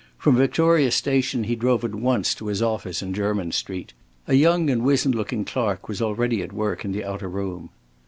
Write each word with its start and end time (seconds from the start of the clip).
From 0.17 0.35
Victoria 0.35 0.89
Station 0.89 1.43
he 1.43 1.55
drove 1.55 1.83
at 1.85 1.93
once 1.93 2.33
to 2.33 2.47
his 2.47 2.59
office 2.59 3.03
in 3.03 3.13
Jermyn 3.13 3.51
Street. 3.51 3.93
A 4.27 4.33
young 4.33 4.67
and 4.67 4.83
wizened 4.83 5.13
looking 5.13 5.45
clerk 5.45 5.87
was 5.87 6.01
already 6.01 6.41
at 6.41 6.51
work 6.51 6.83
in 6.83 6.91
the 6.91 7.05
outer 7.05 7.29
room. 7.29 7.69